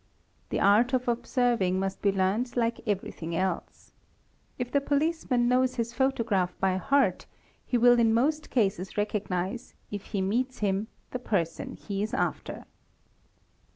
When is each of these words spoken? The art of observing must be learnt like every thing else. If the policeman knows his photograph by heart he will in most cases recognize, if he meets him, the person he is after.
The 0.49 0.59
art 0.59 0.93
of 0.93 1.07
observing 1.07 1.79
must 1.79 2.01
be 2.01 2.11
learnt 2.11 2.57
like 2.57 2.79
every 2.87 3.11
thing 3.11 3.35
else. 3.35 3.91
If 4.57 4.71
the 4.71 4.81
policeman 4.81 5.47
knows 5.47 5.75
his 5.75 5.93
photograph 5.93 6.57
by 6.59 6.77
heart 6.77 7.27
he 7.67 7.77
will 7.77 7.99
in 7.99 8.11
most 8.11 8.49
cases 8.49 8.97
recognize, 8.97 9.75
if 9.91 10.05
he 10.05 10.19
meets 10.23 10.57
him, 10.57 10.87
the 11.11 11.19
person 11.19 11.75
he 11.75 12.01
is 12.01 12.15
after. 12.15 12.65